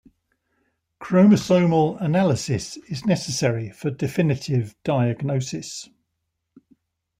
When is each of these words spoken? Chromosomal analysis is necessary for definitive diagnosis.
Chromosomal 0.99 2.01
analysis 2.01 2.75
is 2.89 3.05
necessary 3.05 3.69
for 3.69 3.91
definitive 3.91 4.73
diagnosis. 4.83 5.89